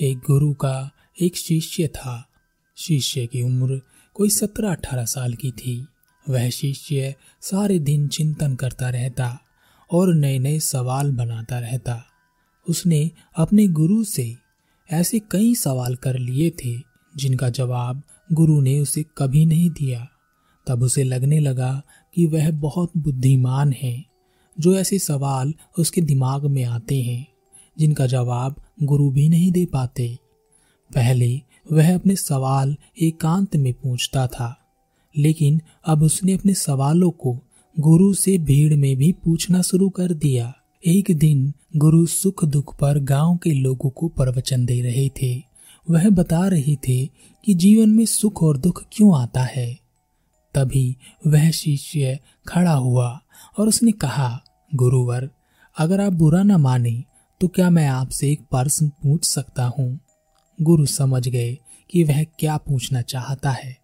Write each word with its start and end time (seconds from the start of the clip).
एक 0.00 0.18
गुरु 0.18 0.54
का 0.54 0.90
एक 1.20 1.36
शिष्य 1.36 1.88
था। 1.88 2.28
शिष्य 2.76 3.26
की 3.26 3.42
उम्र 3.42 3.80
कोई 4.14 4.30
सत्रह 4.30 4.70
अठारह 4.70 5.04
साल 5.04 5.34
की 5.34 5.50
थी। 5.50 5.86
वह 6.28 6.50
शिष्य 6.50 7.14
सारे 7.40 7.78
दिन 7.78 8.08
चिंतन 8.08 8.54
करता 8.54 8.90
रहता 8.90 9.38
और 9.92 10.14
नए 10.14 10.38
नए 10.38 10.60
सवाल 10.60 11.12
बनाता 11.12 11.58
रहता। 11.58 12.04
उसने 12.68 13.10
अपने 13.36 13.68
गुरु 13.68 14.04
से 14.04 14.36
ऐसे 14.92 15.18
कई 15.18 15.54
सवाल 15.54 15.94
कर 15.94 16.18
लिए 16.18 16.50
थे, 16.50 16.78
जिनका 17.16 17.50
जवाब 17.50 18.02
गुरु 18.32 18.60
ने 18.60 18.80
उसे 18.80 19.04
कभी 19.18 19.46
नहीं 19.46 19.70
दिया। 19.70 20.08
तब 20.66 20.82
उसे 20.82 21.04
लगने 21.04 21.40
लगा 21.40 21.82
कि 22.14 22.26
वह 22.26 22.50
बहुत 22.50 22.92
बुद्धिमान 22.96 23.74
है, 23.82 24.04
जो 24.60 24.74
ऐसे 24.74 24.98
सवाल 24.98 25.54
उसके 25.78 26.00
दिमाग 26.00 26.46
में 26.46 26.64
आते 26.64 27.02
हैं। 27.02 27.26
जिनका 27.76 28.06
जवाब 28.06 28.54
गुरु 28.82 29.10
भी 29.10 29.28
नहीं 29.28 29.50
दे 29.52 29.64
पाते। 29.64 30.18
पहले 30.90 31.40
वह 31.72 31.94
अपने 31.94 32.16
सवाल 32.16 32.76
एकांत 33.02 33.56
में 33.56 33.72
पूछता 33.72 34.26
था, 34.26 34.56
लेकिन 35.14 35.60
अब 35.86 36.02
उसने 36.02 36.32
अपने 36.32 36.54
सवालों 36.54 37.10
को 37.10 37.38
गुरु 37.76 38.12
से 38.14 38.38
भीड़ 38.38 38.74
में 38.74 38.96
भी 38.96 39.12
पूछना 39.24 39.62
शुरू 39.62 39.88
कर 39.88 40.12
दिया। 40.14 40.52
एक 40.86 41.10
दिन 41.10 41.52
गुरु 41.76 42.06
सुख 42.06 42.44
दुख 42.44 42.74
पर 42.78 42.98
गाँव 42.98 43.36
के 43.36 43.52
लोगों 43.52 43.90
को 43.90 44.08
प्रवचन 44.08 44.64
दे 44.66 44.80
रहे 44.80 45.08
थे। 45.22 45.42
वह 45.90 46.08
बता 46.10 46.46
रहे 46.48 46.74
थे 46.76 47.06
कि 47.44 47.54
जीवन 47.54 47.88
में 47.88 48.04
सुख 48.06 48.42
और 48.42 48.56
दुख 48.56 48.82
क्यों 48.92 49.20
आता 49.20 49.42
है। 49.42 49.78
तभी 50.54 50.96
वह 51.26 51.50
शिष्य 51.50 52.18
खड़ा 52.48 52.72
हुआ 52.72 53.20
और 53.58 53.68
उसने 53.68 53.92
कहा, 53.92 54.42
गुरुवर, 54.74 55.30
अगर 55.78 56.00
आप 56.00 56.12
बुरा 56.12 56.42
न 56.42 56.52
माने 56.52 57.02
तो 57.40 57.48
क्या 57.48 57.68
मैं 57.70 57.86
आपसे 57.88 58.30
एक 58.32 58.40
प्रश्न 58.40 58.88
पूछ 58.88 59.24
सकता 59.24 59.64
हूँ? 59.64 59.98
गुरु 60.58 60.86
समझ 60.86 61.28
गए 61.28 61.58
कि 61.90 62.02
वह 62.04 62.22
क्या 62.38 62.56
पूछना 62.56 63.02
चाहता 63.02 63.50
है। 63.50 63.76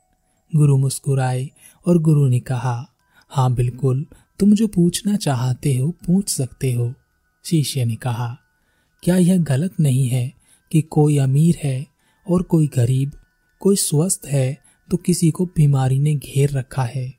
गुरु 0.52 0.76
मुस्कुराए 0.76 1.48
और 1.86 1.98
गुरु 1.98 2.26
ने 2.28 2.40
कहा 2.40 2.86
हाँ 3.30 3.54
बिल्कुल, 3.54 4.04
तुम 4.38 4.52
जो 4.54 4.66
पूछना 4.66 5.16
चाहते 5.16 5.76
हो, 5.76 5.88
पूछ 6.06 6.28
सकते 6.28 6.72
हो। 6.72 6.92
शिष्य 7.44 7.84
ने 7.84 7.94
कहा, 7.94 8.36
क्या 9.02 9.16
यह 9.16 9.38
गलत 9.38 9.80
नहीं 9.80 10.08
है 10.08 10.32
कि 10.72 10.82
कोई 10.82 11.18
अमीर 11.18 11.58
है 11.64 11.86
और 12.26 12.42
कोई 12.42 12.66
गरीब, 12.66 13.12
कोई 13.60 13.76
स्वस्थ 13.76 14.26
है 14.26 14.58
तो 14.90 14.96
किसी 14.96 15.30
को 15.30 15.46
बीमारी 15.46 15.98
ने 15.98 16.14
घेर 16.14 16.50
रखा 16.50 16.84
है? 16.84 17.12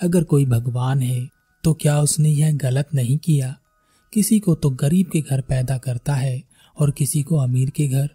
अगर 0.00 0.24
कोई 0.24 0.46
भगवान 0.46 1.02
है 1.02 1.28
तो 1.64 1.74
क्या 1.74 2.00
उसने 2.00 2.28
यह 2.28 2.56
गलत 2.56 2.88
नहीं 2.94 3.18
किया? 3.18 3.56
किसी 4.14 4.38
को 4.38 4.54
तो 4.54 4.70
गरीब 4.70 5.06
के 5.06 5.20
घर 5.20 5.40
पैदा 5.40 5.78
करता 5.78 6.14
है 6.14 6.42
और 6.78 6.90
किसी 6.90 7.22
को 7.22 7.36
अमीर 7.36 7.70
के 7.70 7.86
घर। 7.88 8.08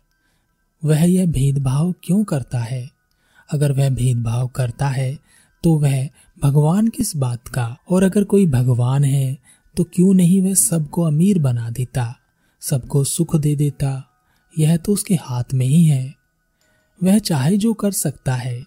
वह 0.84 1.04
यह 1.04 1.26
भेदभाव 1.26 1.92
क्यों 2.04 2.24
करता 2.24 2.60
है? 2.60 2.90
अगर 3.50 3.72
वह 3.72 3.90
भेदभाव 3.90 4.48
करता 4.48 4.88
है 4.88 5.18
तो 5.64 5.74
वह 5.80 6.08
भगवान 6.44 6.88
किस 6.88 7.16
बात 7.18 7.48
का? 7.48 7.76
और 7.90 8.04
अगर 8.04 8.24
कोई 8.24 8.46
भगवान 8.48 9.04
है 9.04 9.38
तो 9.78 9.84
क्यों 9.84 10.14
नहीं 10.14 10.42
वह 10.42 10.54
सबको 10.54 11.04
अमीर 11.04 11.40
बना 11.40 11.70
देता, 11.70 12.16
सबको 12.62 13.04
सुख 13.04 13.36
दे 13.36 13.56
देता? 13.56 14.04
यह 14.54 14.78
तो 14.78 14.94
उसके 14.94 15.16
हाथ 15.16 15.54
में 15.54 15.66
ही 15.66 15.86
है। 15.86 16.14
वह 17.02 17.20
चाहे 17.20 17.58
जो 17.58 17.74
कर 17.74 17.92
सकता 17.92 18.36
है, 18.36 18.64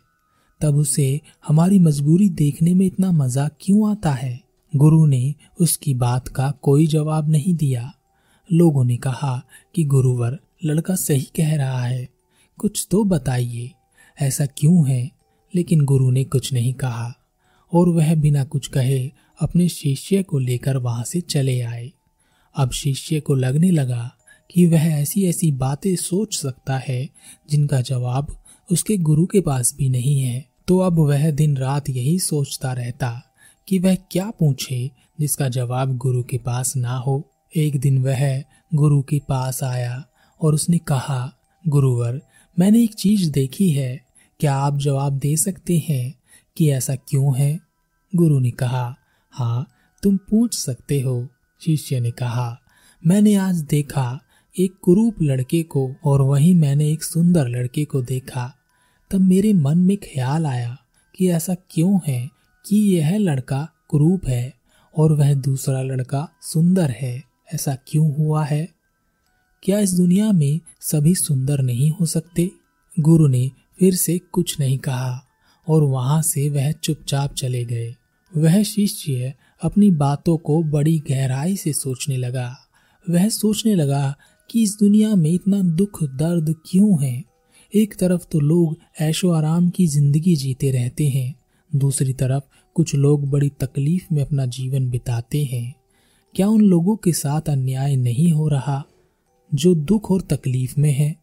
तब 0.61 0.77
उसे 0.77 1.21
हमारी 1.47 1.79
मजबूरी 1.79 2.29
देखने 2.29 2.75
में 2.75 2.87
इतना 2.87 3.11
मज़ा 3.13 3.49
क्यों 3.61 3.91
आता 3.91 4.11
है? 4.11 4.41
गुरु 4.77 5.07
ने 5.07 5.35
उसकी 5.61 5.95
बात 5.95 6.29
का 6.29 6.51
कोई 6.51 6.87
जवाब 6.87 7.31
नहीं 7.31 7.55
दिया। 7.55 7.95
लोगों 8.53 8.85
ने 8.85 8.97
कहा 8.97 9.45
कि 9.75 9.85
गुरुवर 9.85 10.39
लड़का 10.65 10.95
सही 10.95 11.23
कह 11.23 11.57
रहा 11.57 11.83
है। 11.83 12.09
कुछ 12.59 12.89
तो 12.91 13.05
बताइए, 13.05 13.73
ऐसा 14.21 14.47
क्यों 14.47 14.89
है? 14.89 15.11
लेकिन 15.55 15.85
गुरु 15.85 16.11
ने 16.11 16.25
कुछ 16.25 16.53
नहीं 16.53 16.75
कहा 16.75 17.15
और 17.73 17.89
वह 17.89 18.15
बिना 18.15 18.45
कुछ 18.45 18.67
कहे 18.67 19.11
अपने 19.41 19.69
शिष्य 19.69 20.23
को 20.23 20.39
लेकर 20.39 20.77
वहाँ 20.77 21.05
से 21.05 21.21
चले 21.21 21.61
आए। 21.61 21.93
अब 22.57 22.71
शिष्य 22.71 23.21
को 23.21 23.35
लगने 23.35 23.71
लगा 23.71 24.15
कि 24.51 24.67
वह 24.67 24.85
ऐसी 24.85 25.25
ऐसी 25.25 25.53
बातें 25.53 25.97
सोच 25.97 26.39
सकता 26.39 26.79
है 26.79 27.09
जिनका 27.51 27.81
जवाब 27.81 28.43
उसके 28.73 28.97
गुरु 28.97 29.27
के 29.27 29.41
पास 29.41 29.75
भी 29.79 29.89
नहीं 29.89 30.23
है। 30.23 30.49
तो 30.69 30.79
अब 30.79 30.99
वह 30.99 31.31
दिन 31.31 31.57
रात 31.57 31.91
यही 31.91 32.19
सोचता 32.19 32.73
रहता। 32.73 33.32
कि 33.69 33.79
वह 33.79 33.95
क्या 33.95 34.31
पूछे 34.31 34.91
जिसका 35.21 35.49
जवाब 35.49 35.97
गुरु 35.97 36.23
के 36.23 36.39
पास 36.39 36.77
ना 36.77 36.97
हो। 36.97 37.31
एक 37.57 37.81
दिन 37.81 37.99
वह 37.99 38.43
गुरु 38.75 39.03
के 39.03 39.21
पास 39.29 39.63
आया 39.63 40.05
और 40.41 40.55
उसने 40.55 40.79
कहा, 40.79 41.33
गुरुवर, 41.69 42.23
मैंने 42.59 42.83
एक 42.83 42.95
चीज़ 42.95 43.31
देखी 43.31 43.71
है। 43.71 44.01
क्या 44.41 44.55
आप 44.55 44.77
जवाब 44.77 45.13
दे 45.13 45.37
सकते 45.37 45.85
हैं 45.89 46.15
कि 46.57 46.71
ऐसा 46.71 46.95
क्यों 46.95 47.39
है? 47.39 47.61
गुरु 48.17 48.39
ने 48.39 48.51
कहा 48.51 48.97
हाँ 49.31 49.69
तुम 50.03 50.17
पूछ 50.17 50.59
सकते 50.59 51.01
हो। 51.01 51.29
शिष्य 51.61 52.01
ने 52.01 52.11
कहा, 52.11 52.61
मैंने 53.07 53.35
आज 53.35 53.57
देखा 53.57 54.21
एक 54.59 54.73
कुरूप 54.83 55.23
लड़के 55.23 55.63
को 55.63 55.95
और 56.05 56.23
वहीं 56.23 56.55
मैंने 56.55 56.89
एक 56.89 57.05
सुंदर 57.05 57.49
लड़के 57.49 57.85
को 57.85 58.03
देखा। 58.03 58.55
तब 59.11 59.21
मेरे 59.21 59.53
मन 59.53 59.79
में 59.79 59.97
ख्याल 59.97 60.47
आया 60.47 60.79
कि 61.17 61.29
ऐसा 61.29 61.55
क्यों 61.55 62.01
है। 62.09 62.31
कि 62.67 62.77
यह 62.77 63.19
लड़का 63.19 63.69
क्रूप 63.91 64.27
है 64.27 64.55
और 64.97 65.13
वह 65.13 65.35
दूसरा 65.35 65.83
लड़का 65.83 66.29
सुंदर 66.43 66.91
है। 66.91 67.25
ऐसा 67.55 67.75
क्यों 67.75 68.15
हुआ 68.15 68.45
है? 68.45 68.69
क्या 69.63 69.79
इस 69.79 69.93
दुनिया 69.93 70.33
में 70.33 70.61
सभी 70.81 71.15
सुंदर 71.15 71.63
नहीं 71.63 71.91
हो 71.91 72.07
सकते? 72.07 72.51
गुरु 73.01 73.27
ने 73.27 73.51
फिर 73.79 73.95
से 73.95 74.19
कुछ 74.19 74.61
नहीं 74.61 74.79
कहा 74.79 75.27
और 75.69 75.83
वहाँ 75.83 76.23
से 76.23 76.49
वह 76.49 76.73
चुपचाप 76.73 77.35
चले 77.35 77.65
गए। 77.65 77.95
वह 78.37 78.63
शिष्य 78.63 79.35
अपनी 79.63 79.91
बातों 79.91 80.37
को 80.37 80.63
बड़ी 80.63 80.99
गहराई 80.99 81.57
से 81.57 81.73
सोचने 81.73 82.17
लगा। 82.17 82.57
वह 83.11 83.29
सोचने 83.29 83.75
लगा 83.75 84.17
कि 84.51 84.63
इस 84.63 84.77
दुनिया 84.81 85.15
में 85.15 85.31
इतना 85.31 85.63
दुख 85.63 86.05
दर्द 86.05 86.55
क्यों 86.67 87.05
है? 87.05 87.25
एक 87.75 87.97
तरफ़ 87.97 88.25
तो 88.33 88.41
लोग 88.41 88.77
ऐशो 89.01 89.31
आराम 89.31 89.71
की 89.71 89.87
ज़िंदगी 89.87 90.37
जीते 90.37 90.71
रहते 90.71 91.09
हैं 91.09 91.42
दूसरी 91.75 92.13
तरफ़, 92.13 92.43
कुछ 92.75 92.95
लोग 92.95 93.31
बड़ी 93.31 93.49
तकलीफ़ 93.49 94.15
में 94.15 94.23
अपना 94.23 94.47
जीवन 94.47 94.91
बिताते 94.91 95.45
हैं। 95.45 95.75
क्या 96.35 96.49
उन 96.49 96.61
लोगों 96.61 96.97
के 96.97 97.13
साथ 97.13 97.41
अन्याय 97.41 97.97
नहीं 97.97 98.33
हो 98.33 98.49
रहा, 98.49 98.85
जो 99.55 99.75
दुख 99.75 100.11
और 100.11 100.21
तकलीफ़ 100.21 100.81
में 100.81 100.93
है? 100.93 101.17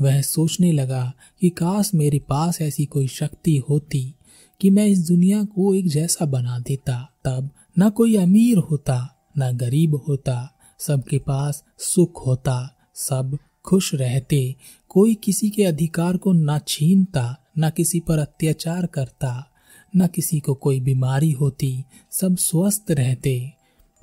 वह 0.00 0.22
सोचने 0.22 0.72
लगा 0.72 1.12
कि 1.40 1.50
काश 1.50 1.94
मेरे 1.94 2.18
पास 2.18 2.62
ऐसी 2.62 2.84
कोई 2.84 3.06
शक्ति 3.06 3.56
होती 3.56 4.14
कि 4.60 4.70
मैं 4.70 4.86
इस 4.86 5.08
दुनिया 5.08 5.44
को 5.44 5.74
एक 5.74 5.88
जैसा 5.88 6.24
बना 6.24 6.58
देता। 6.58 7.12
तब 7.24 7.50
न 7.78 7.90
कोई 7.90 8.16
अमीर 8.16 8.58
होता, 8.58 9.24
न 9.38 9.56
गरीब 9.56 9.94
होता, 9.94 10.58
सबके 10.78 11.18
पास 11.18 11.64
सुख 11.78 12.26
होता, 12.26 12.76
सब 12.94 13.38
खुश 13.64 13.94
रहते, 13.94 14.56
कोई 14.88 15.14
किसी 15.14 15.50
के 15.50 15.64
अधिकार 15.64 16.16
को 16.16 16.32
ना 16.32 16.58
छीनता 16.58 17.38
न 17.58 17.70
किसी 17.70 18.00
पर 18.00 18.18
अत्याचार 18.18 18.86
करता, 18.86 19.50
न 19.96 20.06
किसी 20.06 20.40
को 20.40 20.54
कोई 20.54 20.80
बीमारी 20.80 21.30
होती, 21.32 21.84
सब 22.10 22.36
स्वस्थ 22.36 22.90
रहते। 22.90 23.52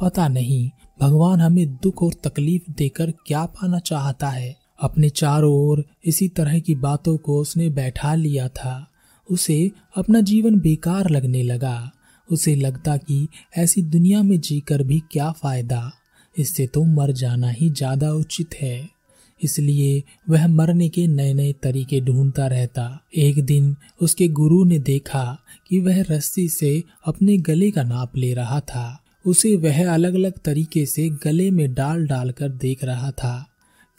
पता 0.02 0.28
नहीं, 0.28 0.70
भगवान 1.00 1.42
हमें 1.42 1.76
दुख 1.76 2.04
और 2.04 2.14
तकलीफ़ 2.14 2.72
देकर 2.72 3.12
क्या 3.12 3.46
पाना 3.46 3.80
चाहता 3.80 4.30
है। 4.30 4.56
अपने 4.80 5.10
चारों 5.10 5.54
ओर 5.54 5.86
इसी 6.06 6.28
तरह 6.28 6.60
की 6.60 6.76
बातों 6.76 7.18
को 7.18 7.42
उसने 7.42 7.70
बैठा 7.70 8.16
लिया 8.16 8.48
था। 8.48 8.88
उसे 9.32 9.72
अपना 9.98 10.22
जीवन 10.22 10.60
बेकार 10.60 11.10
लगने 11.10 11.44
लगा। 11.44 11.92
उसे 12.32 12.56
लगता 12.56 12.98
कि 12.98 13.28
ऐसी 13.58 13.82
दुनिया 13.82 14.24
में 14.24 14.40
जीकर 14.40 14.84
भी 14.84 15.00
क्या 15.12 15.32
फ़ायदा। 15.32 15.92
इससे 16.38 16.68
तो 16.68 16.84
मर 16.84 17.12
जाना 17.12 17.50
ही 17.50 17.70
ज़्यादा 17.70 18.12
उचित 18.12 18.50
है। 18.62 18.99
इसलिए 19.44 20.04
वह 20.30 20.48
मरने 20.48 20.90
के 20.90 21.08
नए 21.08 21.34
नए 21.34 21.54
तरीके 21.54 22.02
ढूंढता 22.02 22.48
रहता। 22.48 23.04
एक 23.16 23.46
दिन 23.46 23.76
उसके 24.02 24.28
गुरु 24.28 24.64
ने 24.66 24.80
देखा 24.80 25.38
कि 25.68 25.80
वह 25.80 26.02
रस्सी 26.02 26.50
से 26.50 26.84
अपने 27.06 27.38
गले 27.38 27.72
का 27.72 27.84
नाप 27.84 28.18
ले 28.18 28.34
रहा 28.34 28.60
था। 28.60 29.04
उसे 29.26 29.56
वह 29.56 29.94
अलग 29.94 30.14
अलग 30.14 30.34
तरीके 30.46 30.86
से 30.86 31.10
गले 31.10 31.52
में 31.52 31.74
डाल 31.74 32.08
डाल 32.08 32.32
कर 32.32 32.50
देख 32.50 32.84
रहा 32.84 33.12
था। 33.12 33.48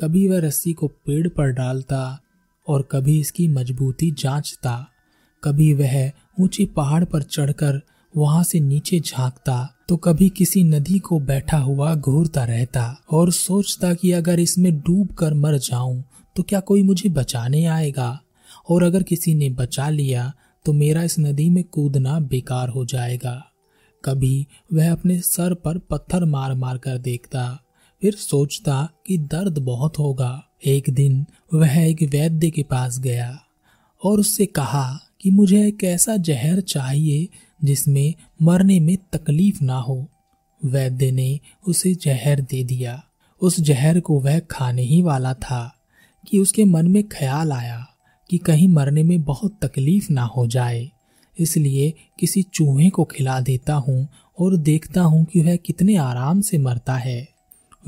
कभी 0.01 0.29
वह 0.29 0.39
रस्सी 0.39 0.73
को 0.73 0.89
पेड़ 0.89 1.29
पर 1.29 1.51
डालता 1.51 2.21
और 2.69 2.89
कभी 2.93 3.21
इसकी 3.21 3.49
मजबूती 3.49 4.11
जांचता। 4.11 4.89
कभी 5.45 5.75
वह 5.75 6.11
ऊँचे 6.41 6.65
पहाड़ 6.65 7.05
पर 7.05 7.23
चढ़कर 7.23 7.81
वहाँ 8.15 8.43
से 8.45 8.61
नीचे 8.61 9.01
झांकता 9.01 9.75
तो 9.89 9.97
कभी 9.97 10.29
किसी 10.29 10.63
नदी 10.65 10.99
को 10.99 11.19
बैठा 11.21 11.59
हुआ 11.59 11.95
घूरता 11.95 12.45
रहता 12.45 12.85
और 13.11 13.31
सोचता 13.33 13.93
कि 13.95 14.13
अगर 14.13 14.41
इसमें 14.41 14.73
डूब 14.79 15.09
कर 15.09 15.35
मर 15.35 15.57
जाऊँ 15.59 16.03
तो 16.37 16.43
क्या 16.43 16.61
कोई 16.61 16.83
मुझे 16.83 17.09
बचाने 17.09 17.65
आएगा? 17.65 18.21
और 18.71 18.83
अगर 18.83 19.03
किसी 19.03 19.35
ने 19.35 19.49
बचा 19.51 19.89
लिया 19.89 20.33
तो 20.67 20.73
मेरा 20.73 21.03
इस 21.03 21.19
नदी 21.19 21.49
में 21.51 21.63
कूदना 21.65 22.19
बेकार 22.21 22.69
हो 22.69 22.85
जाएगा। 22.85 23.43
कभी 24.05 24.47
वह 24.75 24.93
अपने 24.93 25.19
सर 25.21 25.55
पर 25.55 25.79
पत्थर 25.81 26.25
मार 26.25 26.55
मार 26.55 26.79
कर 26.79 26.99
देखता, 26.99 27.59
फिर 28.03 28.15
सोचता 28.15 28.89
कि 29.07 29.19
दर्द 29.19 29.59
बहुत 29.59 29.99
होगा। 29.99 30.43
एक 30.67 30.91
दिन 30.91 31.25
वह 31.55 31.77
एक 31.79 32.03
वैद्य 32.03 32.51
के 32.51 32.63
पास 32.63 32.99
गया 32.99 33.39
और 34.03 34.21
उससे 34.21 34.47
कहा 34.47 34.99
कि 35.21 35.31
मुझे 35.31 35.67
एक 35.67 35.85
ऐसा 35.85 36.17
जहर 36.17 36.61
चाहिए 36.61 37.29
जिसमें 37.65 38.15
मरने 38.43 38.81
में 38.81 38.97
तकलीफ़ 39.13 39.65
ना 39.65 39.77
हो 39.79 40.07
वैद्य 40.65 41.11
ने 41.11 41.41
उसे 41.69 41.95
जहर 41.95 42.41
दे 42.41 42.65
दिया। 42.65 43.03
उस 43.43 43.61
जहर 43.61 44.01
को 44.01 44.21
वह 44.21 44.39
खाने 44.39 44.83
ही 44.83 45.03
वाला 45.03 45.35
था 45.35 45.77
कि 46.27 46.39
उसके 46.39 46.65
मन 46.65 46.89
में 46.89 47.09
ख्याल 47.09 47.53
आया 47.53 47.87
कि 48.31 48.39
कहीं 48.39 48.69
मरने 48.69 49.03
में 49.03 49.23
बहुत 49.23 49.59
तकलीफ़ 49.63 50.13
ना 50.13 50.23
हो 50.23 50.47
जाए। 50.47 50.91
इसलिए 51.39 51.95
किसी 52.19 52.43
चूहे 52.43 52.91
को 52.91 53.05
खिला 53.05 53.41
देता 53.41 53.75
हूँ 53.75 54.09
और 54.39 54.57
देखता 54.57 55.03
हूँ 55.03 55.25
कि 55.25 55.41
वह 55.41 55.57
कितने 55.57 55.97
आराम 55.97 56.41
से 56.41 56.59
मरता 56.59 56.95
है। 56.95 57.29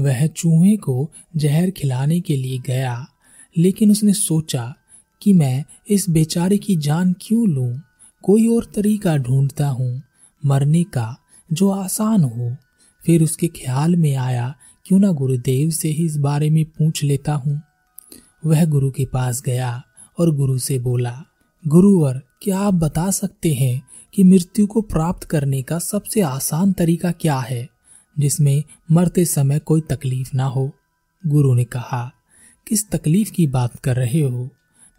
वह 0.00 0.26
चूहे 0.26 0.76
को 0.76 1.10
जहर 1.36 1.70
खिलाने 1.70 2.20
के 2.20 2.36
लिए 2.36 2.58
गया, 2.58 3.06
लेकिन 3.58 3.90
उसने 3.90 4.12
सोचा 4.12 4.75
कि 5.22 5.32
मैं 5.32 5.64
इस 5.90 6.10
बेचारे 6.10 6.58
की 6.58 6.76
जान 6.76 7.14
क्यों 7.20 7.48
लूँ? 7.48 7.82
कोई 8.22 8.48
और 8.48 8.64
तरीका 8.64 9.16
ढूंढता 9.16 9.69
हूँ, 9.69 10.02
मरने 10.46 10.84
का, 10.84 11.16
जो 11.52 11.70
आसान 11.70 12.24
हो। 12.24 12.56
फिर 13.06 13.22
उसके 13.22 13.46
ख्याल 13.46 13.96
में 13.96 14.16
आया, 14.16 14.54
क्यों 14.86 14.98
ना 14.98 15.12
गुरुदेव 15.12 15.70
से 15.70 15.88
ही 15.88 16.06
इस 16.06 16.16
बारे 16.16 16.50
में 16.50 16.64
पूछ 16.64 17.04
लेता 17.04 17.34
हूँ। 17.34 17.62
वह 18.46 18.64
गुरु 18.64 18.90
के 18.90 19.04
पास 19.04 19.42
गया 19.42 19.82
और 20.19 20.34
गुरु 20.34 20.58
से 20.58 20.78
बोला, 20.78 21.24
गुरुवर, 21.66 22.22
क्या 22.42 22.58
आप 22.58 22.74
बता 22.74 23.10
सकते 23.10 23.54
हैं 23.54 23.82
कि 24.14 24.25
मृत्यु 24.25 24.66
को 24.66 24.80
प्राप्त 24.80 25.25
करने 25.25 25.62
का 25.62 25.78
सबसे 25.78 26.20
आसान 26.20 26.72
तरीका 26.72 27.12
क्या 27.12 27.38
है, 27.38 27.68
जिसमें 28.18 28.64
मरते 28.90 29.25
समय 29.25 29.58
कोई 29.58 29.80
तकलीफ़ 29.80 30.30
ना 30.34 30.44
हो? 30.44 30.70
गुरु 31.26 31.54
ने 31.54 31.64
कहा, 31.64 32.12
किस 32.68 32.90
तकलीफ़ 32.90 33.32
की 33.32 33.46
बात 33.46 33.76
कर 33.76 33.96
रहे 33.96 34.22
हो? 34.22 34.48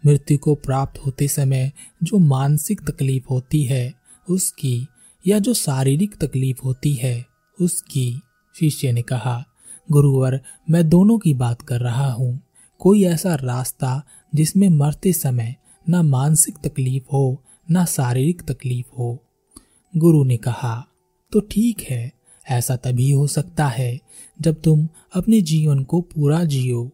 मृत्यु 0.06 0.38
को 0.38 0.54
प्राप्त 0.54 1.06
होते 1.06 1.28
समय 1.28 1.72
जो 2.02 2.18
मानसिक 2.18 2.80
तकलीफ़ 2.80 3.24
होती 3.30 3.62
है, 3.62 3.94
उसकी, 4.30 4.86
या 5.26 5.38
जो 5.38 5.54
शारीरिक 5.54 6.16
तकलीफ़ 6.16 6.58
होती 6.64 6.94
है, 6.94 7.26
उसकी, 7.60 8.20
शिष्य 8.58 8.92
ने 8.92 9.02
कहा, 9.02 9.44
गुरुवर, 9.90 10.40
मैं 10.70 10.88
दोनों 10.88 11.18
की 11.18 11.34
बात 11.34 11.62
कर 11.62 11.80
रहा 11.80 12.12
हूँ। 12.12 12.40
कोई 12.78 13.04
ऐसा 13.04 13.34
रास्ता 13.34 14.02
जिसमें 14.34 14.68
मरते 14.68 15.12
समय 15.12 15.56
ना 15.88 16.02
मानसिक 16.02 16.54
तकलीफ़ 16.64 17.04
हो, 17.12 17.42
ना 17.70 17.84
शारीरिक 17.84 18.42
तकलीफ़ 18.42 18.96
हो? 18.98 19.18
गुरु 19.96 20.24
ने 20.24 20.36
कहा 20.36 20.86
तो 21.32 21.40
ठीक 21.40 21.80
है, 21.80 22.12
ऐसा 22.50 22.76
तभी 22.76 23.10
हो 23.10 23.26
सकता 23.26 23.66
है 23.66 24.00
जब 24.40 24.60
तुम 24.60 24.88
अपने 25.14 25.40
जीवन 25.40 25.82
को 25.84 26.00
पूरा 26.00 26.44
जियो, 26.44 26.90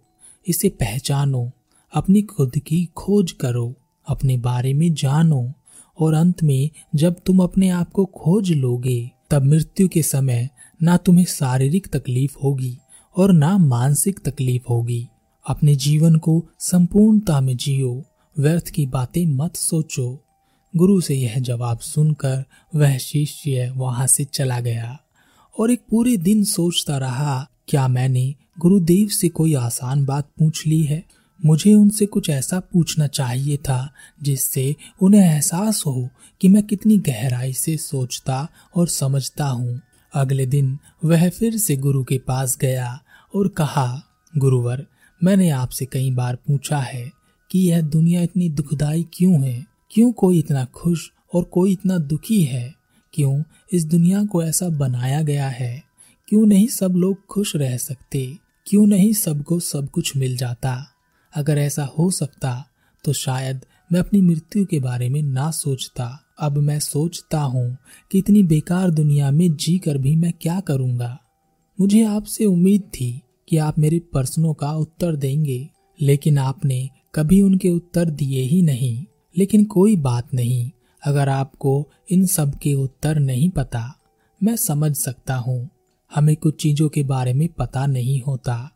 इसे 0.49 0.69
पहचानो 0.69 1.51
अपनी 1.95 2.23
खुद 2.23 2.59
की 2.59 2.85
खोज 2.97 3.33
करो, 3.33 3.75
अपने 4.09 4.37
बारे 4.37 4.75
में 4.75 4.95
जानो 4.95 5.53
और 5.99 6.15
अंत 6.15 6.43
में 6.43 6.71
जब 6.95 7.17
तुम 7.27 7.43
अपने 7.43 7.69
आप 7.69 7.91
को 7.91 8.05
खोज 8.05 8.51
लोगे, 8.53 9.11
तब 9.31 9.43
मृत्यु 9.43 9.89
के 9.89 10.03
समय 10.03 10.49
ना 10.83 10.97
तुम्हें 10.97 11.25
शारीरिक 11.25 11.87
तकलीफ़ 11.87 12.39
होगी 12.43 12.79
और 13.17 13.33
ना 13.33 13.59
मानसिक 13.59 14.21
तकलीफ़ 14.25 14.63
होगी। 14.71 15.09
अपने 15.47 15.75
जीवन 15.75 16.17
को 16.17 16.47
संपूर्णता 16.59 17.41
में 17.41 17.57
जियो, 17.57 18.05
व्यर्थ 18.39 18.69
की 18.69 18.87
बातें 18.87 19.27
मत 19.27 19.57
सोचो। 19.57 20.25
गुरु 20.77 21.01
से 21.01 21.15
यह 21.15 21.39
जवाब 21.39 21.79
सुनकर 21.79 22.45
वह 22.75 22.99
शिष्य 22.99 23.73
वहाँ 23.77 24.07
से 24.07 24.25
चला 24.25 24.61
गया 24.61 24.99
और 25.59 25.71
एक 25.71 25.81
पूरे 25.91 26.17
दिन 26.17 26.45
सोचता 26.45 26.99
रहा, 26.99 27.47
क्या 27.69 27.89
मैंने 27.89 28.35
गुरुदेव 28.59 29.09
से 29.09 29.29
कोई 29.29 29.55
आसान 29.55 30.05
बात 30.05 30.29
पूछ 30.39 30.67
ली 30.67 30.83
है? 30.83 31.20
मुझे 31.45 31.75
उनसे 31.75 32.07
कुछ 32.07 32.31
ऐसा 32.31 32.61
पूछना 32.61 33.07
चाहिए 33.07 33.57
था 33.57 33.93
जिससे 34.23 34.77
उन्हें 35.03 35.21
एहसास 35.21 35.83
हो 35.87 36.09
कि 36.41 36.49
मैं 36.49 36.63
कितनी 36.63 36.99
गहराई 36.99 37.53
से 37.53 37.77
सोचता 37.77 38.49
और 38.77 38.89
समझता 38.89 39.45
हूँ। 39.45 39.81
अगले 40.15 40.47
दिन 40.47 40.79
वह 41.05 41.29
फिर 41.29 41.57
से 41.57 41.77
गुरु 41.77 42.05
के 42.05 42.19
पास 42.19 42.59
गया 42.61 43.03
और 43.35 43.49
कहा, 43.49 44.03
गुरुवर, 44.39 44.87
मैंने 45.25 45.51
आपसे 45.51 45.85
कई 45.85 46.11
बार 46.11 46.37
पूछा 46.37 46.79
है 46.79 47.13
कि 47.51 47.59
यह 47.59 47.81
दुनिया 47.81 48.23
इतनी 48.23 48.49
दुखदाई 48.49 49.07
क्यों 49.13 49.45
है? 49.45 49.67
क्यों 49.91 50.13
कोई 50.13 50.39
इतना 50.39 50.65
खुश 50.65 51.13
और 51.35 51.45
कोई 51.45 51.73
इतना 51.73 51.99
दुखी 51.99 52.45
है? 52.45 52.75
क्यों 53.13 53.43
इस 53.73 53.85
दुनिया 53.85 54.25
को 54.25 54.43
ऐसा 54.43 54.69
बनाया 54.69 55.23
गया 55.23 55.49
है? 55.49 55.83
क्यों 56.29 56.47
नहीं 56.47 56.69
सब 56.69 56.93
लोग 56.93 57.27
खुश 57.27 57.57
रह 57.57 57.77
सकते? 57.77 58.39
क्यों 58.67 58.87
नहीं 58.87 59.13
सबको 59.13 59.61
सब 59.61 59.91
कुछ 59.91 60.17
मिल 60.17 60.37
जाता? 60.37 60.87
अगर 61.33 61.59
ऐसा 61.59 61.85
हो 61.99 62.11
सकता 62.11 62.65
तो 63.05 63.13
शायद 63.13 63.65
मैं 63.93 64.01
अपनी 64.01 64.21
मृत्यु 64.21 64.65
के 64.67 64.79
बारे 64.81 65.09
में 65.09 65.23
ना 65.23 65.51
सोचता। 65.51 66.19
अब 66.39 66.57
मैं 66.59 66.79
सोचता 66.81 67.41
हूँ 67.41 67.77
कि 68.13 68.19
इतनी 68.19 68.43
बेकार 68.43 68.91
दुनिया 68.91 69.31
में 69.31 69.57
जी 69.57 69.77
कर 69.79 69.99
भी 69.99 70.15
मैं 70.17 70.33
क्या 70.33 70.59
करूँगा। 70.61 71.19
मुझे 71.79 72.05
आपसे 72.05 72.45
उम्मीद 72.45 72.83
थी 72.95 73.11
कि 73.49 73.57
आप 73.57 73.79
मेरे 73.79 73.99
प्रश्नों 74.13 74.53
का 74.55 74.73
उत्तर 74.73 75.17
देंगे, 75.17 75.69
लेकिन 76.01 76.39
आपने 76.39 76.89
कभी 77.15 77.41
उनके 77.43 77.71
उत्तर 77.71 78.11
दिए 78.11 78.43
ही 78.43 78.63
नहीं। 78.63 79.05
लेकिन 79.37 79.65
कोई 79.65 79.97
बात 79.97 80.35
नहीं, 80.35 80.71
अगर 81.03 81.29
आपको 81.29 81.89
इन 82.11 82.25
सब 82.27 82.55
के 82.55 82.75
उत्तर 82.75 83.19
नहीं 83.19 83.51
पता, 83.51 83.83
मैं 84.41 84.57
समझ 84.57 84.95
सकता 84.97 85.35
हूँ। 85.37 85.69
हमें 86.11 86.35
कुछ 86.37 86.63
चीज़ों 86.63 86.89
के 86.89 87.03
बारे 87.03 87.33
में 87.33 87.49
पता 87.49 87.87
नहीं 87.87 88.21
होता, 88.23 88.71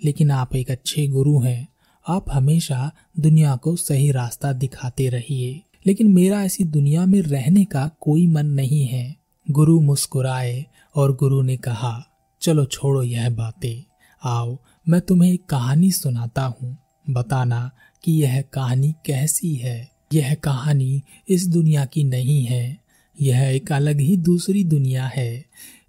लेकिन 0.00 0.30
आप 0.30 0.54
एक 0.56 0.70
अच्छे 0.70 1.06
गुरु 1.06 1.38
हैं। 1.40 1.68
आप 2.08 2.24
हमेशा 2.32 2.92
दुनिया 3.20 3.56
को 3.56 3.76
सही 3.76 4.10
रास्ता 4.10 4.52
दिखाते 4.52 5.08
रहिए। 5.08 5.62
लेकिन 5.86 6.12
मेरा 6.12 6.44
ऐसी 6.44 6.64
दुनिया 6.64 7.06
में 7.06 7.22
रहने 7.22 7.64
का 7.64 7.90
कोई 8.00 8.26
मन 8.26 8.46
नहीं 8.46 8.86
है। 8.86 9.16
गुरु 9.50 9.80
मुस्कुराए 9.80 10.66
और 10.94 11.16
गुरु 11.16 11.42
ने 11.42 11.56
कहा, 11.56 12.06
चलो 12.40 12.64
छोड़ो 12.64 13.02
यह 13.02 13.30
बातें। 13.30 13.84
आओ, 14.24 14.58
मैं 14.88 15.00
तुम्हें 15.00 15.32
एक 15.32 15.44
कहानी 15.44 15.90
सुनाता 15.90 16.56
हूँ। 16.62 16.78
बताना 17.10 17.70
कि 18.04 18.12
यह 18.12 18.42
कहानी 18.42 18.94
कैसी 19.06 19.54
है। 19.54 19.90
यह 20.12 20.34
कहानी 20.34 21.02
इस 21.28 21.46
दुनिया 21.46 21.84
की 21.84 22.04
नहीं 22.04 22.44
है। 22.44 22.78
यह 23.20 23.40
एक 23.40 23.72
अलग 23.72 24.00
ही 24.00 24.16
दूसरी 24.16 24.64
दुनिया 24.64 25.06
है। 25.06 25.44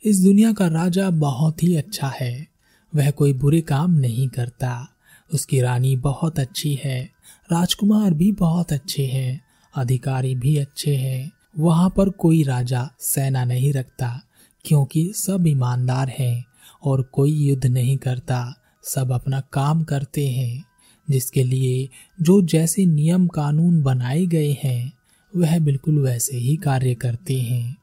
इस 0.05 0.19
दुनिया 0.19 0.53
का 0.53 0.67
राजा 0.67 1.09
बहुत 1.09 1.63
ही 1.63 1.75
अच्छा 1.75 2.07
है। 2.07 2.47
वह 2.95 3.11
कोई 3.11 3.33
बुरे 3.33 3.61
काम 3.61 3.91
नहीं 3.91 4.27
करता। 4.27 4.87
उसकी 5.33 5.61
रानी 5.61 5.95
बहुत 5.95 6.39
अच्छी 6.39 6.79
है। 6.83 7.11
राजकुमार 7.51 8.13
भी 8.13 8.31
बहुत 8.31 8.73
अच्छे 8.73 9.05
हैं। 9.05 9.41
अधिकारी 9.75 10.35
भी 10.35 10.57
अच्छे 10.57 10.95
हैं। 10.95 11.31
वहाँ 11.59 11.93
पर 11.97 12.09
कोई 12.09 12.43
राजा 12.43 12.89
सेना 12.99 13.45
नहीं 13.45 13.73
रखता, 13.73 14.21
क्योंकि 14.65 15.13
सब 15.15 15.47
ईमानदार 15.47 16.09
हैं 16.09 16.45
और 16.83 17.01
कोई 17.01 17.31
युद्ध 17.31 17.65
नहीं 17.65 17.97
करता। 17.97 18.55
सब 18.83 19.11
अपना 19.11 19.39
काम 19.39 19.83
करते 19.83 20.29
हैं, 20.29 20.65
जिसके 21.09 21.43
लिए 21.43 21.89
जो 22.21 22.41
जैसे 22.41 22.85
नियम 22.85 23.27
कानून 23.27 23.81
बनाए 23.81 24.25
गए 24.25 24.57
हैं, 24.63 24.93
वह 25.35 25.59
बिल्कुल 25.59 25.99
वैसे 25.99 26.37
ही 26.37 26.55
कार्य 26.55 26.95
करते 26.95 27.41
हैं। 27.41 27.77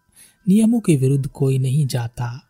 नियमों 0.48 0.80
के 0.80 0.96
विरुद्ध 0.96 1.26
कोई 1.26 1.58
नहीं 1.58 1.86
जाता। 1.86 2.42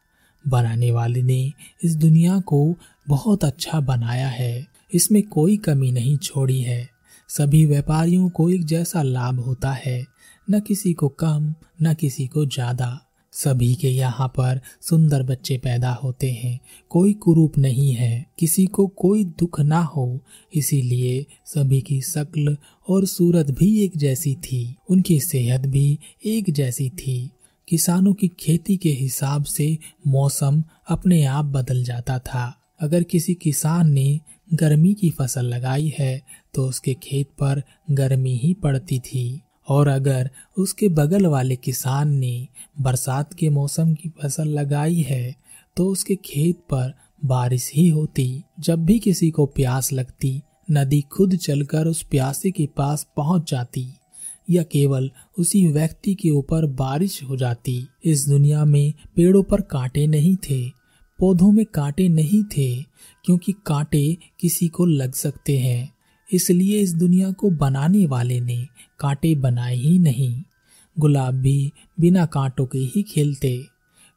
बनाने 0.48 0.90
वाले 0.90 1.22
ने 1.22 1.52
इस 1.84 1.96
दुनिया 1.96 2.40
को 2.40 2.76
बहुत 3.08 3.44
अच्छा 3.44 3.80
बनाया 3.80 4.28
है। 4.28 4.75
इसमें 4.95 5.23
कोई 5.23 5.57
कमी 5.57 5.93
नहीं 5.93 6.16
छोड़ी 6.19 6.61
है। 6.61 6.88
सभी 7.28 7.66
व्यापारियों 7.66 8.28
को 8.28 8.50
एक 8.50 8.64
जैसा 8.64 9.02
लाभ 9.02 9.40
होता 9.40 9.73
है। 9.73 10.07
न 10.50 10.61
किसी 10.61 10.93
को 10.93 11.09
कम, 11.09 11.55
न 11.83 11.95
किसी 11.95 12.26
को 12.26 12.47
ज़्यादा। 12.47 13.00
सभी 13.33 13.75
के 13.75 13.88
यहाँ 13.88 14.28
पर 14.28 14.61
सुंदर 14.83 15.23
बच्चे 15.23 15.57
पैदा 15.59 15.93
होते 15.93 16.31
हैं। 16.31 16.61
कोई 16.90 17.12
कुरूप 17.12 17.59
नहीं 17.59 17.93
है। 17.93 18.26
किसी 18.38 18.66
को 18.66 18.87
कोई 18.87 19.25
दुख 19.25 19.61
ना 19.61 19.81
हो। 19.81 20.21
इसीलिए 20.55 21.26
सभी 21.47 21.81
की 21.81 22.00
शक्ल 22.00 22.57
और 22.88 23.07
सूरत 23.07 23.50
भी 23.50 23.85
एक 23.85 23.97
जैसी 23.97 24.35
थी। 24.35 24.76
उनकी 24.90 25.21
सेहत 25.21 25.61
भी 25.61 25.99
एक 26.25 26.50
जैसी 26.50 26.88
थी। 26.90 27.31
किसानों 27.69 28.14
की 28.14 28.28
खेती 28.28 28.76
के 28.76 28.90
हिसाब 28.90 29.45
से 29.45 29.78
मौसम 30.07 30.62
अपने 30.88 31.25
आप 31.25 31.45
बदल 31.45 31.85
जाता 31.85 32.19
था। 32.19 32.62
अगर 32.81 33.02
किसी 33.02 33.35
किसान 33.35 33.90
ने 33.90 34.21
गर्मी 34.48 34.92
की 34.94 35.10
फ़सल 35.10 35.44
लगाई 35.44 35.92
है 35.98 36.22
तो 36.54 36.66
उसके 36.66 36.94
खेत 36.94 37.28
पर 37.40 37.62
गर्मी 37.90 38.36
ही 38.36 38.52
पड़ती 38.54 38.98
थी। 38.98 39.40
और 39.68 39.88
अगर 39.88 40.30
उसके 40.58 40.88
बगल 40.88 41.26
वाले 41.26 41.56
किसान 41.56 42.12
ने 42.14 42.48
बरसात 42.80 43.32
के 43.34 43.48
मौसम 43.50 43.94
की 43.94 44.08
फ़सल 44.08 44.48
लगाई 44.48 45.00
है 45.00 45.34
तो 45.76 45.88
उसके 45.88 46.16
खेत 46.16 46.58
पर 46.70 46.92
बारिश 47.24 47.70
ही 47.74 47.88
होती। 47.88 48.42
जब 48.60 48.84
भी 48.84 48.98
किसी 48.98 49.30
को 49.30 49.46
प्यास 49.46 49.92
लगती, 49.92 50.40
नदी 50.70 51.00
खुद 51.12 51.36
चलकर 51.36 51.86
उस 51.86 52.02
प्यासे 52.02 52.50
के 52.50 52.66
पास 52.66 53.06
पहुँच 53.16 53.50
जाती, 53.50 53.86
या 54.50 54.62
केवल 54.62 55.10
उसी 55.38 55.66
व्यक्ति 55.66 56.14
के 56.14 56.30
ऊपर 56.30 56.66
बारिश 56.66 57.22
हो 57.22 57.36
जाती। 57.36 57.86
इस 58.04 58.26
दुनिया 58.28 58.64
में 58.64 58.92
पेड़ों 59.16 59.42
पर 59.42 59.60
कांटे 59.60 60.06
नहीं 60.06 60.36
थे 60.36 60.75
पौधों 61.18 61.50
में 61.52 61.64
कांटे 61.64 62.08
नहीं 62.08 62.42
थे, 62.46 62.82
क्योंकि 63.25 63.52
कांटे 63.66 64.16
किसी 64.40 64.68
को 64.68 64.87
लग 64.87 65.14
सकते 65.14 65.58
हैं। 65.58 65.92
इसलिए 66.28 66.80
इस 66.80 66.94
दुनिया 66.94 67.30
को 67.32 67.50
बनाने 67.50 68.06
वाले 68.06 68.40
ने 68.40 68.66
कांटे 69.00 69.35
बनाए 69.35 69.75
ही 69.75 69.99
नहीं। 69.99 70.42
गुलाब 70.96 71.35
भी 71.35 71.73
बिना 72.00 72.26
कांटों 72.26 72.66
के 72.66 72.78
ही 72.78 73.02
खेलते। 73.02 73.58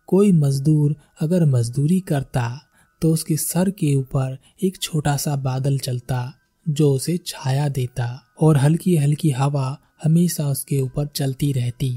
कोई 0.09 0.31
मजदूर 0.31 0.95
अगर 1.21 1.45
मजदूरी 1.45 1.99
करता 1.99 2.61
तो 3.01 3.11
उसके 3.13 3.35
सर 3.37 3.69
के 3.69 3.93
ऊपर 3.95 4.37
एक 4.63 4.77
छोटा 4.81 5.15
सा 5.17 5.35
बादल 5.35 5.77
चलता, 5.79 6.33
जो 6.65 6.91
उसे 6.93 7.17
छाया 7.17 7.67
देता, 7.69 8.23
और 8.41 8.57
हल्की 8.57 8.95
हल्की 8.95 9.29
हवा 9.29 9.77
हमेशा 10.03 10.47
उसके 10.47 10.79
ऊपर 10.81 11.07
चलती 11.07 11.51
रहती, 11.51 11.91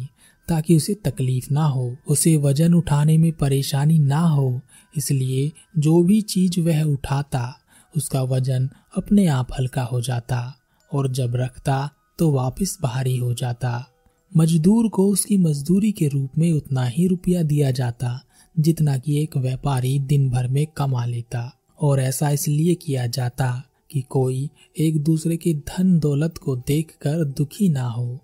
ताकि 0.48 0.76
उसे 0.76 0.94
तकलीफ़ 0.94 1.52
ना 1.52 1.64
हो। 1.64 1.96
उसे 2.08 2.36
वज़न 2.36 2.74
उठाने 2.74 3.16
में 3.18 3.32
परेशानी 3.32 3.98
ना 3.98 4.20
हो 4.20 4.60
इसलिए 4.96 5.52
जो 5.78 6.02
भी 6.02 6.20
चीज़ 6.20 6.60
वह 6.60 6.82
उठाता, 6.82 7.58
उसका 7.96 8.22
वज़न 8.22 8.70
अपने 8.96 9.26
आप 9.26 9.48
हल्का 9.58 9.82
हो 9.82 10.00
जाता 10.00 10.54
और 10.92 11.08
जब 11.08 11.36
रखता 11.36 11.90
तो 12.18 12.30
वापस 12.30 12.78
भारी 12.82 13.16
हो 13.16 13.34
जाता। 13.34 13.88
मजदूर 14.36 14.88
को 14.88 15.08
उसकी 15.08 15.36
मजदूरी 15.36 15.92
के 15.92 16.08
रूप 16.08 16.30
में 16.38 16.52
उतना 16.52 16.84
ही 16.84 17.06
रुपया 17.06 17.42
दिया 17.42 17.70
जाता, 17.70 18.20
जितना 18.58 18.98
कि 18.98 19.22
एक 19.22 19.36
व्यापारी 19.36 19.98
दिन 19.98 20.30
भर 20.30 20.48
में 20.48 20.66
कमा 20.66 21.04
लेता। 21.04 21.58
और 21.80 22.00
ऐसा 22.00 22.30
इसलिए 22.30 22.74
किया 22.74 23.06
जाता 23.06 23.62
कि 23.90 24.00
कोई 24.00 24.50
एक 24.78 25.04
दूसरे 25.04 25.36
के 25.36 25.54
धन 25.54 25.98
दौलत 25.98 26.38
को 26.38 26.56
देखकर 26.56 27.24
दुखी 27.24 27.68
ना 27.68 27.88
हो। 27.88 28.18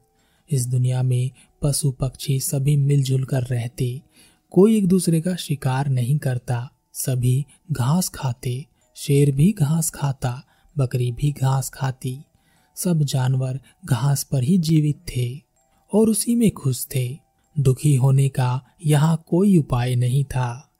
इस 0.50 0.66
दुनिया 0.66 1.02
में 1.02 1.30
पशु 1.62 1.90
पक्षी 1.90 2.40
सभी 2.40 2.76
मिलजुल 2.76 3.25
कर 3.25 3.42
रहते 3.42 4.02
कोई 4.50 4.76
एक 4.76 4.87
दूसरे 4.88 5.21
का 5.21 5.37
शिकार 5.37 5.88
नहीं 5.88 6.19
करता। 6.19 6.71
सभी 6.93 7.45
घास 7.73 8.09
खाते, 8.09 8.67
शेर 8.95 9.33
भी 9.33 9.52
घास 9.52 9.90
खाता, 9.90 10.43
बकरी 10.78 11.12
भी 11.12 11.33
घास 11.33 11.71
खाती। 11.71 12.19
सब 12.76 13.02
जानवर 13.02 13.61
घास 13.85 14.25
पर 14.25 14.43
ही 14.43 14.59
जीवित 14.59 14.97
थे 15.17 15.40
और 15.93 16.09
उसी 16.09 16.35
में 16.35 16.50
खुश 16.50 16.87
थे। 16.95 17.19
दुखी 17.59 17.95
होने 17.95 18.28
का 18.28 18.61
यहाँ 18.87 19.25
कोई 19.28 19.59
उपाय 19.59 19.95
नहीं 19.95 20.25
था। 20.25 20.71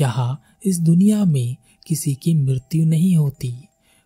यहाँ 0.00 0.42
इस 0.64 0.80
दुनिया 0.80 1.24
में 1.24 1.56
किसी 1.86 2.14
की 2.14 2.34
मृत्यु 2.34 2.86
नहीं 2.86 3.16
होती। 3.16 3.54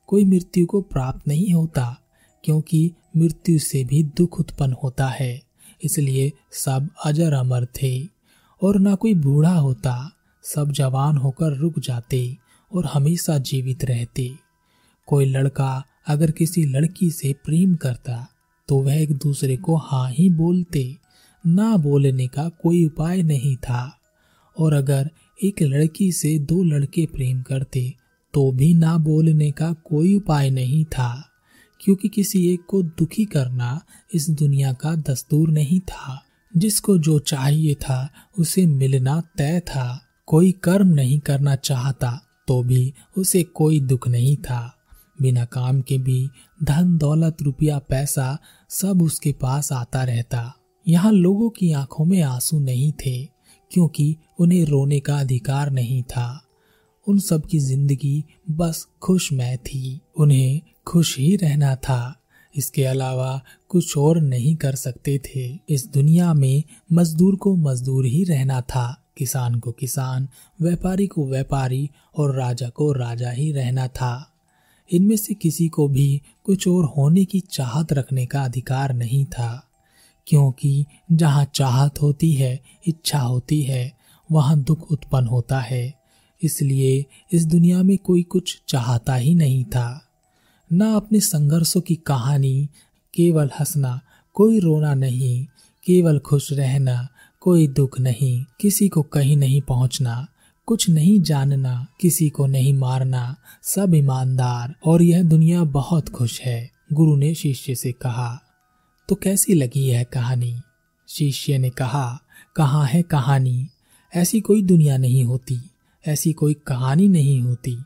कोई 0.06 0.24
मृत्यु 0.24 0.66
को 0.66 0.80
प्राप्त 0.80 1.28
नहीं 1.28 1.54
होता, 1.54 1.98
क्योंकि 2.44 2.92
मृत्यु 3.16 3.58
से 3.58 3.84
भी 3.84 4.02
दुख 4.02 4.40
उत्पन्न 4.40 4.76
होता 4.82 5.08
है। 5.08 5.42
इसलिए 5.84 6.32
सब 6.52 6.88
अजर 7.04 7.32
अमर 7.32 7.64
थे। 7.64 8.19
और 8.62 8.78
ना 8.80 8.94
कोई 8.94 9.14
बूढ़ा 9.14 9.54
होता। 9.54 10.10
सब 10.44 10.70
जवान 10.70 11.16
होकर 11.16 11.56
रुक 11.56 11.78
जाते 11.78 12.36
और 12.72 12.86
हमेशा 12.86 13.38
जीवित 13.38 13.84
रहते। 13.84 14.30
कोई 15.06 15.24
लड़का 15.24 15.84
अगर 16.08 16.30
किसी 16.30 16.64
लड़की 16.64 17.10
से 17.10 17.32
प्रेम 17.44 17.74
करता 17.74 18.26
तो 18.68 18.80
वह 18.82 18.94
एक 18.94 19.12
दूसरे 19.12 19.56
को 19.56 19.76
हाँ 19.76 20.10
ही 20.10 20.28
बोलते। 20.30 20.96
ना 21.46 21.76
बोलने 21.76 22.26
का 22.26 22.48
कोई 22.48 22.84
उपाय 22.84 23.22
नहीं 23.22 23.56
था। 23.56 23.98
और 24.56 24.72
अगर 24.72 25.10
एक 25.44 25.62
लड़की 25.62 26.12
से 26.12 26.38
दो 26.38 26.62
लड़के 26.62 27.06
प्रेम 27.06 27.42
करते 27.42 27.94
तो 28.34 28.50
भी 28.52 28.74
ना 28.74 28.96
बोलने 28.98 29.50
का 29.50 29.72
कोई 29.72 30.14
उपाय 30.16 30.50
नहीं 30.50 30.84
था। 30.84 31.26
क्योंकि 31.80 32.08
किसी 32.08 32.46
एक 32.54 32.60
को 32.68 32.82
दुखी 32.82 33.24
करना 33.24 33.80
इस 34.14 34.30
दुनिया 34.30 34.72
का 34.72 34.94
दस्तूर 34.96 35.50
नहीं 35.50 35.80
था। 35.80 36.22
जिसको 36.52 36.98
जो 36.98 37.18
चाहिए 37.18 37.74
था, 37.74 38.08
उसे 38.38 38.66
मिलना 38.66 39.20
तय 39.38 39.60
था। 39.60 40.00
कोई 40.26 40.52
कर्म 40.52 40.88
नहीं 40.88 41.18
करना 41.20 41.56
चाहता 41.56 42.20
तो 42.48 42.62
भी 42.62 42.92
उसे 43.18 43.42
कोई 43.42 43.80
दुख 43.80 44.08
नहीं 44.08 44.36
था। 44.36 44.76
बिना 45.22 45.44
काम 45.44 45.80
के 45.80 45.98
भी 45.98 46.28
धन, 46.64 46.96
दौलत, 46.98 47.42
रुपया, 47.42 47.78
पैसा 47.78 48.38
सब 48.70 49.02
उसके 49.02 49.32
पास 49.32 49.72
आता 49.72 50.04
रहता। 50.04 50.52
यहाँ 50.86 51.12
लोगों 51.12 51.50
की 51.50 51.72
आँखों 51.72 52.04
में 52.04 52.22
आँसू 52.22 52.58
नहीं 52.58 52.92
थे, 52.92 53.24
क्योंकि 53.70 54.16
उन्हें 54.38 54.64
रोने 54.64 55.00
का 55.00 55.18
अधिकार 55.20 55.70
नहीं 55.70 56.02
था। 56.02 56.42
उन 57.06 57.18
सब 57.18 57.46
की 57.46 57.58
ज़िंदगी 57.58 58.24
बस 58.50 58.86
खुशमय 59.02 59.56
थी। 59.56 60.00
उन्हें 60.16 60.60
खुश 60.86 61.18
ही 61.18 61.36
रहना 61.36 61.74
था। 61.76 62.19
इसके 62.56 62.84
अलावा 62.84 63.42
कुछ 63.68 63.96
और 63.96 64.20
नहीं 64.20 64.56
कर 64.56 64.74
सकते 64.74 65.18
थे। 65.18 65.58
इस 65.68 65.86
दुनिया 65.86 66.34
में 66.34 66.62
मजदूर 66.92 67.36
को 67.36 67.56
मजदूर 67.56 68.06
ही 68.06 68.24
रहना 68.24 68.60
था। 68.60 68.96
किसान 69.16 69.54
को 69.54 69.72
किसान, 69.72 70.28
व्यापारी 70.62 71.06
को 71.06 71.26
व्यापारी 71.26 71.90
और 72.16 72.34
राजा 72.34 72.68
को 72.68 72.92
राजा 72.92 73.30
ही 73.30 73.52
रहना 73.52 73.88
था। 73.88 74.32
इनमें 74.92 75.16
से 75.16 75.34
किसी 75.34 75.68
को 75.68 75.88
भी 75.88 76.22
कुछ 76.44 76.68
और 76.68 76.84
होने 76.84 77.24
की 77.24 77.40
चाहत 77.40 77.92
रखने 77.92 78.26
का 78.26 78.44
अधिकार 78.44 78.92
नहीं 78.92 79.24
था। 79.24 79.66
क्योंकि 80.26 80.86
जहाँ 81.12 81.44
चाहत 81.54 82.02
होती 82.02 82.32
है, 82.32 82.60
इच्छा 82.86 83.18
होती 83.18 83.62
है, 83.62 83.98
वहाँ 84.32 84.62
दुख 84.62 84.92
उत्पन्न 84.92 85.26
होता 85.26 85.60
है। 85.60 85.94
इसलिए 86.42 87.06
इस 87.32 87.46
दुनिया 87.46 87.82
में 87.82 87.98
कोई 87.98 88.22
कुछ 88.22 88.62
चाहता 88.68 89.14
ही 89.14 89.34
नहीं 89.34 89.64
था। 89.64 90.09
न 90.72 90.80
अपने 90.80 91.20
संघर्षों 91.20 91.80
की 91.80 91.94
कहानी, 91.94 92.68
केवल 93.14 93.50
हंसना, 93.58 94.00
कोई 94.34 94.60
रोना 94.60 94.94
नहीं, 94.94 95.46
केवल 95.84 96.18
खुश 96.18 96.52
रहना, 96.52 97.08
कोई 97.40 97.68
दुख 97.68 98.00
नहीं, 98.00 98.44
किसी 98.60 98.88
को 98.88 99.02
कहीं 99.02 99.36
नहीं 99.36 99.60
पहुँचना, 99.60 100.26
कुछ 100.66 100.90
नहीं 100.90 101.20
जानना, 101.20 101.86
किसी 102.00 102.28
को 102.28 102.46
नहीं 102.46 102.74
मारना, 102.74 103.36
सब 103.62 103.94
ईमानदार, 103.94 104.74
और 104.84 105.02
यह 105.02 105.22
दुनिया 105.22 105.64
बहुत 105.64 106.08
खुश 106.08 106.40
है, 106.40 106.70
गुरु 106.92 107.16
ने 107.16 107.34
शिष्य 107.34 107.74
से 107.74 107.92
कहा। 107.92 108.42
तो 109.08 109.14
कैसी 109.14 109.54
लगी 109.54 109.80
यह 109.80 110.02
कहानी? 110.02 110.60
शिष्य 111.08 111.58
ने 111.58 111.70
कहा 111.70 112.20
कहा 112.56 112.84
है 112.84 113.02
कहानी? 113.02 113.68
ऐसी 114.14 114.40
कोई 114.40 114.62
दुनिया 114.62 114.96
नहीं 114.96 115.24
होती, 115.24 115.58
ऐसी 116.06 116.32
कोई 116.32 116.54
कहानी 116.54 117.08
नहीं 117.08 117.40
होती। 117.40 117.78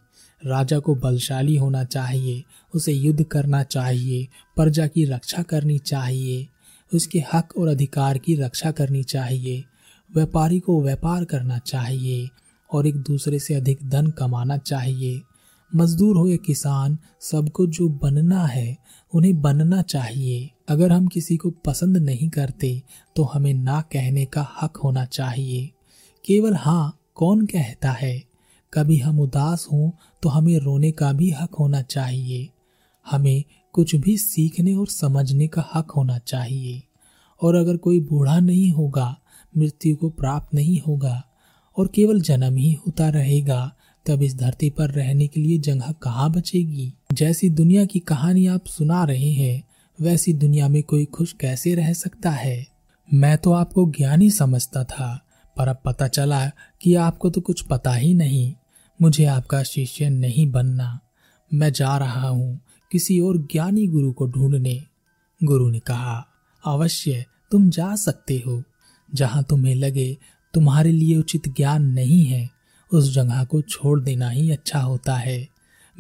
राजा 0.47 0.79
को 0.79 0.95
बलशाली 0.95 1.57
होना 1.57 1.85
चाहिए, 1.85 2.43
उसे 2.75 2.93
युद्ध 2.93 3.25
करना 3.25 3.63
चाहिए, 3.63 4.27
प्रजा 4.57 4.87
की 4.87 5.05
रक्षा 5.05 5.43
करनी 5.43 5.79
चाहिए, 5.79 6.47
उसके 6.95 7.25
हक 7.33 7.57
और 7.59 7.69
अधिकार 7.69 8.19
की 8.19 8.35
रक्षा 8.35 8.71
करनी 8.71 9.03
चाहिए, 9.03 9.65
व्यापारी 10.15 10.59
को 10.61 10.83
व्यापार 10.83 11.25
करना 11.25 11.59
चाहिए 11.59 12.29
और 12.71 12.87
एक 12.87 12.97
दूसरे 12.97 13.39
से 13.39 13.55
अधिक 13.55 13.79
धन 13.91 14.07
कमाना 14.07 14.57
चाहिए। 14.57 15.21
मजदूर 15.73 16.17
हो 16.17 16.29
या 16.29 16.37
किसान, 16.37 16.99
सबको 17.21 17.67
जो 17.67 17.89
बनना 17.89 18.45
है, 18.47 18.77
उन्हें 19.13 19.41
बनना 19.43 19.83
चाहिए। 19.83 20.51
अगर 20.69 20.93
हम 20.93 21.07
किसी 21.07 21.37
को 21.37 21.51
पसंद 21.51 21.97
नहीं 21.97 22.29
करते 22.29 22.83
तो 23.17 23.23
हमें 23.25 23.55
ना 23.55 23.81
कहने 23.81 24.25
का 24.25 24.47
हक 24.63 24.77
होना 24.77 25.05
चाहिए। 25.05 25.71
केवल 26.25 26.55
हाँ 26.55 26.99
कौन 27.15 27.47
कहता 27.47 27.91
है? 27.91 28.34
कभी 28.75 28.97
हम 28.97 29.21
उदास 29.21 29.69
हों 29.73 29.91
तो 30.23 30.29
हमें 30.29 30.59
रोने 30.59 30.91
का 30.91 31.13
भी 31.13 31.31
हक 31.31 31.55
होना 31.55 31.83
चाहिए। 31.83 32.49
हमें 33.11 33.45
कुछ 33.73 33.95
भी 33.95 34.17
सीखने 34.17 34.75
और 34.75 34.87
समझने 34.87 35.47
का 35.49 35.71
हक 35.75 35.91
होना 35.91 36.19
चाहिए। 36.19 36.83
और 37.43 37.55
अगर 37.55 37.77
कोई 37.77 38.01
बूढ़ा 38.01 38.41
नहीं 38.41 38.71
होगा, 38.71 39.19
मृत्यु 39.59 39.97
को 39.97 40.09
प्राप्त 40.09 40.55
नहीं 40.55 40.81
होगा, 40.87 41.25
और 41.79 41.87
केवल 41.95 42.21
जन्म 42.21 42.57
ही 42.57 42.73
होता 42.73 43.09
रहेगा, 43.09 43.73
तब 44.07 44.23
इस 44.23 44.37
धरती 44.37 44.71
पर 44.71 44.91
रहने 44.91 45.27
के 45.27 45.41
लिए 45.41 45.59
जगह 45.59 45.93
कहाँ 45.93 46.33
बचेगी? 46.33 46.95
जैसी 47.13 47.51
दुनिया 47.51 47.85
की 47.85 47.99
कहानी 47.99 48.47
आप 48.47 48.67
सुना 48.67 49.05
रहे 49.05 49.33
हैं, 49.33 49.65
वैसी 50.01 50.33
दुनिया 50.33 50.69
में 50.69 50.83
कोई 50.83 51.05
खुश 51.05 51.33
कैसे 51.33 51.75
रह 51.75 51.93
सकता 51.93 52.31
है? 52.31 52.67
मैं 53.15 53.39
तो 53.39 53.53
आपको 53.53 53.91
ज्ञानी 53.91 54.31
समझता 54.31 54.85
था, 54.85 55.21
पर 55.57 55.69
अब 55.69 55.83
पता 55.85 56.09
चला 56.09 56.49
कि 56.81 56.95
आपको 56.95 57.31
तो 57.31 57.41
कुछ 57.41 57.63
पता 57.63 57.95
ही 57.95 58.15
नहीं। 58.15 58.55
मुझे 59.03 59.25
आपका 59.25 59.63
शिष्य 59.63 60.11
नहीं 60.11 60.51
बनना। 60.51 61.01
मैं 61.55 61.73
जा 61.73 61.97
रहा 61.97 62.29
हूँ 62.29 62.61
किसी 62.93 63.21
और 63.21 63.39
ज्ञानी 63.39 63.87
गुरु 63.87 64.13
को 64.13 64.27
ढूँढने। 64.27 64.83
गुरु 65.45 65.71
ने 65.71 65.79
कहा, 65.79 66.27
अवश्य, 66.67 67.27
तुम 67.51 67.71
जा 67.71 67.97
सकते 67.97 68.43
हो। 68.47 68.63
जहाँ 69.15 69.45
तुम्हें 69.45 69.75
लगे, 69.75 70.19
तुम्हारे 70.55 70.93
लिए 70.93 71.17
उचित 71.17 71.49
ज्ञान 71.49 71.83
नहीं 71.85 72.25
है, 72.25 72.51
उस 72.93 73.15
जगह 73.15 73.45
को 73.45 73.63
छोड़ 73.63 74.01
देना 74.01 74.31
ही 74.31 74.51
अच्छा 74.51 74.81
होता 74.81 75.17
है। 75.17 75.49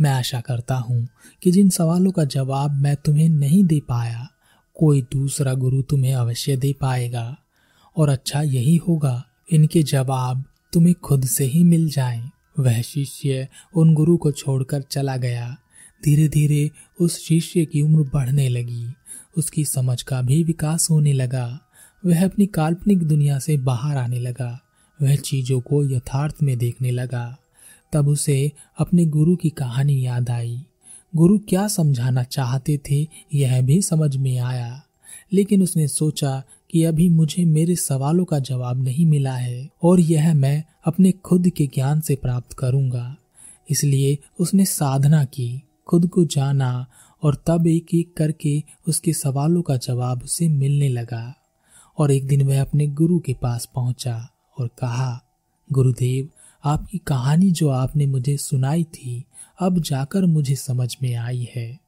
मैं 0.00 0.10
आशा 0.10 0.40
करता 0.40 0.74
हूँ 0.74 1.08
कि 1.42 1.50
जिन 1.50 1.68
सवालों 1.68 2.12
का 2.12 2.24
जवाब 2.24 2.72
मैं 2.72 2.96
तुम्हें 2.96 3.28
नहीं 3.28 3.64
दे 3.64 3.80
पाया, 3.80 4.28
कोई 4.74 5.02
दूसरा 5.02 5.54
गुरु 5.54 5.82
तुम्हें 5.82 6.14
अवश्य 6.14 6.56
दे 6.56 6.74
पाएगा। 6.80 7.36
और 7.96 8.08
अच्छा 8.08 8.42
यही 8.42 8.76
होगा, 8.76 9.24
इनके 9.52 9.82
जवाब 9.82 10.44
तुम्हें 10.72 10.94
खुद 10.94 11.24
से 11.24 11.44
ही 11.44 11.64
मिल 11.64 11.88
जाएँ। 11.90 12.30
वह 12.58 12.82
शिष्य 12.82 13.49
उन 13.75 13.94
गुरु 13.94 14.16
को 14.16 14.32
छोड़कर 14.32 14.82
चला 14.82 15.16
गया। 15.16 15.56
धीरे 16.04 16.28
धीरे 16.28 16.70
उस 17.00 17.25
शिष्य 17.25 17.64
की 17.64 17.82
उम्र 17.82 18.11
बढ़ने 18.12 18.49
लगी। 18.49 18.92
उसकी 19.37 19.64
समझ 19.64 20.02
का 20.02 20.23
भी 20.23 20.44
विकास 20.44 20.90
होने 20.90 21.12
लगा। 21.12 21.61
वह 22.06 22.25
अपनी 22.25 22.46
काल्पनिक 22.46 22.99
दुनिया 22.99 23.38
से 23.38 23.56
बाहर 23.56 23.96
आने 23.96 24.18
लगा। 24.18 24.61
वह 25.02 25.16
चीज़ों 25.16 25.61
को 25.61 25.84
यथार्थ 25.84 26.37
में 26.42 26.58
देखने 26.58 26.90
लगा। 26.90 27.37
तब 27.92 28.08
उसे 28.08 28.52
अपने 28.78 29.04
गुरु 29.04 29.37
की 29.37 29.50
कहानी 29.50 30.06
याद 30.06 30.30
आई। 30.30 30.62
गुरु 31.16 31.38
क्या 31.38 31.68
समझाना 31.68 32.23
चाहते 32.23 32.80
थे, 32.90 33.08
यह 33.34 33.62
भी 33.62 33.82
समझ 33.82 34.16
में 34.16 34.38
आया। 34.38 34.82
लेकिन 35.32 35.62
उसने 35.62 35.88
सोचा 35.88 36.42
कि 36.75 36.85
अभी 36.85 37.09
मुझे 37.09 37.45
मेरे 37.45 37.76
सवालों 37.76 38.25
का 38.25 38.38
जवाब 38.38 38.83
नहीं 38.83 39.07
मिला 39.07 39.35
है 39.35 39.69
और 39.83 40.00
यह 40.00 40.35
मैं 40.35 40.64
अपने 40.85 41.12
खुद 41.12 41.49
के 41.49 41.66
ज्ञान 41.66 42.00
से 42.00 42.16
प्राप्त 42.16 42.52
करूँगा। 42.52 43.16
इसलिए 43.71 44.19
उसने 44.40 44.64
साधना 44.64 45.25
की, 45.25 45.62
खुद 45.87 46.09
को 46.09 46.25
जाना 46.25 46.87
और 47.23 47.45
तब 47.47 47.66
एक 47.66 47.87
एक 47.95 48.14
करके 48.16 48.62
उसके 48.88 49.12
सवालों 49.12 49.62
का 49.62 49.76
जवाब 49.76 50.23
उसे 50.23 50.49
मिलने 50.49 50.88
लगा। 50.88 51.35
और 51.99 52.11
एक 52.11 52.26
दिन 52.26 52.43
वह 52.43 52.61
अपने 52.61 52.87
गुरु 52.87 53.19
के 53.19 53.35
पास 53.35 53.69
पहुँचा 53.75 54.28
और 54.59 54.66
कहा, 54.66 55.23
गुरुदेव, 55.73 56.28
आपकी 56.64 56.99
कहानी 56.99 57.50
जो 57.50 57.69
आपने 57.69 58.07
मुझे 58.07 58.37
सुनाई 58.37 58.85
थी, 58.85 59.25
अब 59.61 59.81
जाकर 59.81 60.26
मुझे 60.26 60.54
समझ 60.54 60.97
में 61.02 61.14
आई 61.14 61.49
है। 61.57 61.81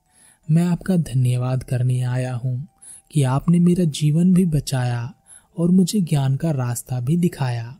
मैं 0.50 0.64
आपका 0.64 0.97
धन्यवाद 0.97 1.62
करने 1.62 2.00
आया 2.00 2.35
हूँ। 2.35 2.69
कि 3.10 3.22
आपने 3.22 3.58
मेरा 3.58 3.84
जीवन 3.84 4.34
भी 4.34 4.44
बचाया 4.44 5.14
और 5.58 5.70
मुझे 5.70 6.00
ज्ञान 6.00 6.36
का 6.36 6.50
रास्ता 6.50 7.00
भी 7.00 7.16
दिखाया। 7.16 7.76